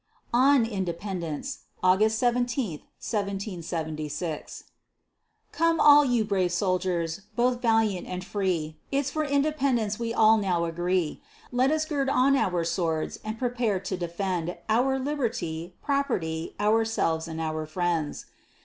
[0.33, 4.63] ON INDEPENDENCE [August 17, 1776]
[5.51, 10.65] Come all you brave soldiers, both valiant and free, It's for Independence we all now
[10.65, 17.27] agree; Let us gird on our swords and prepare to defend Our liberty, property, ourselves
[17.27, 18.25] and our friends.